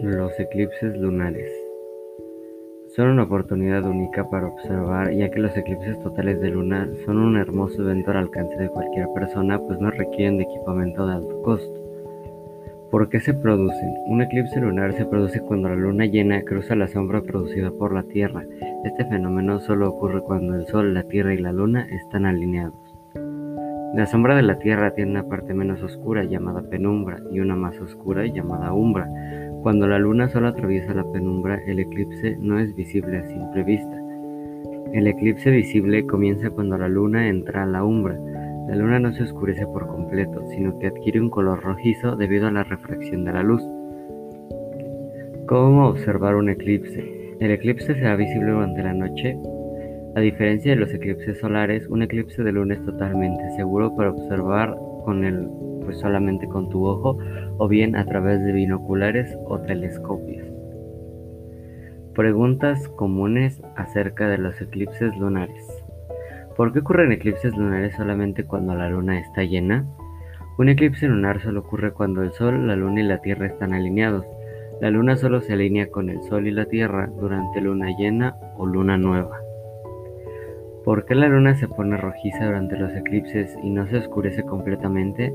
Los 0.00 0.38
eclipses 0.38 0.96
lunares 0.96 1.50
son 2.94 3.08
una 3.08 3.24
oportunidad 3.24 3.82
única 3.84 4.30
para 4.30 4.46
observar, 4.46 5.12
ya 5.12 5.28
que 5.28 5.40
los 5.40 5.56
eclipses 5.56 6.00
totales 6.00 6.40
de 6.40 6.50
luna 6.50 6.88
son 7.04 7.18
un 7.18 7.36
hermoso 7.36 7.82
evento 7.82 8.12
al 8.12 8.18
alcance 8.18 8.56
de 8.56 8.68
cualquier 8.68 9.08
persona, 9.12 9.58
pues 9.58 9.80
no 9.80 9.90
requieren 9.90 10.38
de 10.38 10.44
equipamiento 10.44 11.04
de 11.04 11.14
alto 11.14 11.42
costo. 11.42 11.80
¿Por 12.92 13.08
qué 13.08 13.18
se 13.18 13.34
producen? 13.34 13.92
Un 14.06 14.22
eclipse 14.22 14.60
lunar 14.60 14.92
se 14.92 15.04
produce 15.04 15.40
cuando 15.40 15.68
la 15.68 15.74
luna 15.74 16.06
llena 16.06 16.42
cruza 16.42 16.76
la 16.76 16.86
sombra 16.86 17.20
producida 17.22 17.72
por 17.72 17.92
la 17.92 18.04
Tierra. 18.04 18.46
Este 18.84 19.04
fenómeno 19.04 19.58
solo 19.58 19.90
ocurre 19.90 20.22
cuando 20.22 20.54
el 20.54 20.66
Sol, 20.68 20.94
la 20.94 21.02
Tierra 21.02 21.34
y 21.34 21.38
la 21.38 21.52
Luna 21.52 21.88
están 21.90 22.24
alineados. 22.24 22.94
La 23.94 24.06
sombra 24.06 24.36
de 24.36 24.42
la 24.42 24.58
Tierra 24.58 24.94
tiene 24.94 25.10
una 25.12 25.28
parte 25.28 25.54
menos 25.54 25.82
oscura 25.82 26.22
llamada 26.22 26.62
penumbra 26.62 27.18
y 27.32 27.40
una 27.40 27.56
más 27.56 27.80
oscura 27.80 28.26
llamada 28.26 28.72
umbra. 28.72 29.08
Cuando 29.62 29.88
la 29.88 29.98
luna 29.98 30.28
solo 30.28 30.48
atraviesa 30.48 30.94
la 30.94 31.04
penumbra, 31.10 31.60
el 31.66 31.80
eclipse 31.80 32.36
no 32.40 32.60
es 32.60 32.74
visible 32.76 33.18
a 33.18 33.26
simple 33.26 33.64
vista. 33.64 34.02
El 34.92 35.06
eclipse 35.06 35.50
visible 35.50 36.06
comienza 36.06 36.50
cuando 36.50 36.78
la 36.78 36.88
luna 36.88 37.28
entra 37.28 37.64
a 37.64 37.66
la 37.66 37.84
umbra. 37.84 38.18
La 38.68 38.76
luna 38.76 39.00
no 39.00 39.12
se 39.12 39.24
oscurece 39.24 39.66
por 39.66 39.86
completo, 39.88 40.46
sino 40.50 40.78
que 40.78 40.86
adquiere 40.86 41.20
un 41.20 41.28
color 41.28 41.62
rojizo 41.62 42.16
debido 42.16 42.46
a 42.46 42.52
la 42.52 42.64
refracción 42.64 43.24
de 43.24 43.32
la 43.32 43.42
luz. 43.42 43.62
¿Cómo 45.46 45.88
observar 45.88 46.36
un 46.36 46.50
eclipse? 46.50 47.36
El 47.40 47.50
eclipse 47.50 47.94
será 47.94 48.14
visible 48.16 48.52
durante 48.52 48.82
la 48.82 48.94
noche. 48.94 49.36
A 50.14 50.20
diferencia 50.20 50.72
de 50.72 50.80
los 50.80 50.94
eclipses 50.94 51.38
solares, 51.38 51.86
un 51.88 52.02
eclipse 52.02 52.42
de 52.42 52.52
luna 52.52 52.74
es 52.74 52.84
totalmente 52.84 53.42
seguro 53.56 53.94
para 53.96 54.10
observar 54.10 54.76
con 55.04 55.24
el 55.24 55.48
pues 55.88 56.00
solamente 56.00 56.46
con 56.46 56.68
tu 56.68 56.84
ojo 56.84 57.16
o 57.56 57.66
bien 57.66 57.96
a 57.96 58.04
través 58.04 58.44
de 58.44 58.52
binoculares 58.52 59.34
o 59.46 59.58
telescopios. 59.60 60.46
Preguntas 62.14 62.86
comunes 62.90 63.62
acerca 63.74 64.28
de 64.28 64.36
los 64.36 64.60
eclipses 64.60 65.16
lunares. 65.16 65.64
¿Por 66.58 66.74
qué 66.74 66.80
ocurren 66.80 67.10
eclipses 67.10 67.56
lunares 67.56 67.94
solamente 67.96 68.44
cuando 68.44 68.74
la 68.74 68.90
luna 68.90 69.18
está 69.18 69.44
llena? 69.44 69.86
Un 70.58 70.68
eclipse 70.68 71.08
lunar 71.08 71.40
solo 71.40 71.60
ocurre 71.60 71.94
cuando 71.94 72.22
el 72.22 72.32
Sol, 72.32 72.66
la 72.66 72.76
Luna 72.76 73.00
y 73.00 73.04
la 73.04 73.22
Tierra 73.22 73.46
están 73.46 73.72
alineados. 73.72 74.26
La 74.82 74.90
Luna 74.90 75.16
solo 75.16 75.40
se 75.40 75.54
alinea 75.54 75.88
con 75.88 76.10
el 76.10 76.20
Sol 76.24 76.46
y 76.46 76.50
la 76.50 76.66
Tierra 76.66 77.08
durante 77.18 77.62
luna 77.62 77.96
llena 77.96 78.36
o 78.58 78.66
luna 78.66 78.98
nueva. 78.98 79.38
¿Por 80.84 81.06
qué 81.06 81.14
la 81.14 81.28
Luna 81.28 81.54
se 81.54 81.66
pone 81.66 81.96
rojiza 81.96 82.44
durante 82.44 82.76
los 82.76 82.92
eclipses 82.92 83.56
y 83.62 83.70
no 83.70 83.86
se 83.86 83.96
oscurece 83.96 84.42
completamente? 84.42 85.32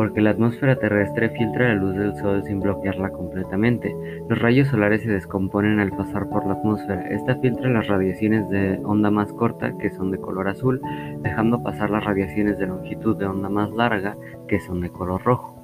Porque 0.00 0.22
la 0.22 0.30
atmósfera 0.30 0.76
terrestre 0.76 1.28
filtra 1.28 1.68
la 1.68 1.74
luz 1.74 1.94
del 1.94 2.16
Sol 2.16 2.42
sin 2.44 2.58
bloquearla 2.58 3.10
completamente. 3.10 3.94
Los 4.30 4.38
rayos 4.38 4.68
solares 4.68 5.02
se 5.02 5.10
descomponen 5.10 5.78
al 5.78 5.90
pasar 5.90 6.26
por 6.30 6.46
la 6.46 6.54
atmósfera. 6.54 7.06
Esta 7.08 7.36
filtra 7.36 7.68
las 7.68 7.86
radiaciones 7.86 8.48
de 8.48 8.80
onda 8.82 9.10
más 9.10 9.30
corta, 9.34 9.76
que 9.76 9.90
son 9.90 10.10
de 10.10 10.16
color 10.16 10.48
azul, 10.48 10.80
dejando 11.18 11.62
pasar 11.62 11.90
las 11.90 12.02
radiaciones 12.02 12.58
de 12.58 12.68
longitud 12.68 13.14
de 13.18 13.26
onda 13.26 13.50
más 13.50 13.70
larga, 13.72 14.16
que 14.48 14.58
son 14.60 14.80
de 14.80 14.88
color 14.88 15.22
rojo. 15.22 15.54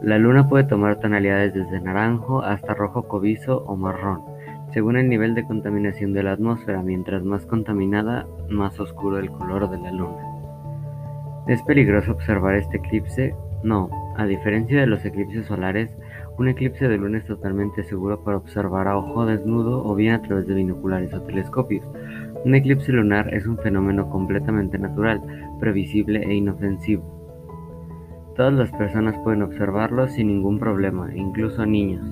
La 0.00 0.16
luna 0.16 0.48
puede 0.48 0.64
tomar 0.64 0.98
tonalidades 0.98 1.52
desde 1.52 1.78
naranjo 1.82 2.40
hasta 2.40 2.72
rojo 2.72 3.06
cobizo 3.06 3.64
o 3.66 3.76
marrón, 3.76 4.22
según 4.72 4.96
el 4.96 5.10
nivel 5.10 5.34
de 5.34 5.44
contaminación 5.44 6.14
de 6.14 6.22
la 6.22 6.32
atmósfera. 6.32 6.82
Mientras 6.82 7.22
más 7.22 7.44
contaminada, 7.44 8.26
más 8.48 8.80
oscuro 8.80 9.18
el 9.18 9.30
color 9.30 9.68
de 9.68 9.76
la 9.76 9.92
luna. 9.92 10.35
¿Es 11.46 11.62
peligroso 11.62 12.10
observar 12.10 12.56
este 12.56 12.78
eclipse? 12.78 13.32
No, 13.62 13.88
a 14.16 14.26
diferencia 14.26 14.80
de 14.80 14.88
los 14.88 15.04
eclipses 15.04 15.46
solares, 15.46 15.96
un 16.38 16.48
eclipse 16.48 16.88
de 16.88 16.98
luna 16.98 17.18
es 17.18 17.24
totalmente 17.24 17.84
seguro 17.84 18.24
para 18.24 18.36
observar 18.36 18.88
a 18.88 18.98
ojo 18.98 19.26
desnudo 19.26 19.84
o 19.84 19.94
bien 19.94 20.14
a 20.14 20.22
través 20.22 20.48
de 20.48 20.54
binoculares 20.54 21.14
o 21.14 21.22
telescopios. 21.22 21.88
Un 22.44 22.56
eclipse 22.56 22.90
lunar 22.90 23.32
es 23.32 23.46
un 23.46 23.58
fenómeno 23.58 24.10
completamente 24.10 24.76
natural, 24.76 25.22
previsible 25.60 26.24
e 26.24 26.34
inofensivo. 26.34 27.04
Todas 28.34 28.52
las 28.52 28.72
personas 28.72 29.16
pueden 29.22 29.42
observarlo 29.42 30.08
sin 30.08 30.26
ningún 30.26 30.58
problema, 30.58 31.14
incluso 31.14 31.64
niños. 31.64 32.04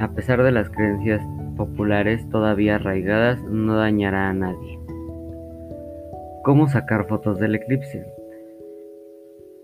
A 0.00 0.08
pesar 0.08 0.42
de 0.42 0.50
las 0.50 0.68
creencias 0.68 1.22
populares 1.56 2.28
todavía 2.28 2.74
arraigadas, 2.74 3.40
no 3.44 3.76
dañará 3.76 4.28
a 4.28 4.32
nadie. 4.32 4.80
¿Cómo 6.42 6.68
sacar 6.68 7.06
fotos 7.06 7.38
del 7.38 7.54
eclipse? 7.54 8.17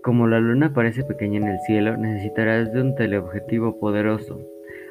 Como 0.05 0.27
la 0.27 0.39
luna 0.39 0.71
parece 0.71 1.03
pequeña 1.03 1.39
en 1.39 1.47
el 1.47 1.59
cielo, 1.61 1.97
necesitarás 1.97 2.71
de 2.71 2.79
un 2.79 2.93
teleobjetivo 2.93 3.79
poderoso, 3.79 4.39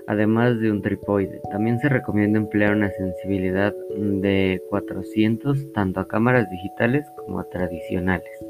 además 0.08 0.58
de 0.58 0.72
un 0.72 0.82
trípode. 0.82 1.40
También 1.52 1.78
se 1.78 1.88
recomienda 1.88 2.40
emplear 2.40 2.74
una 2.74 2.90
sensibilidad 2.90 3.72
de 3.96 4.60
400 4.70 5.72
tanto 5.72 6.00
a 6.00 6.08
cámaras 6.08 6.50
digitales 6.50 7.06
como 7.16 7.38
a 7.38 7.48
tradicionales. 7.48 8.43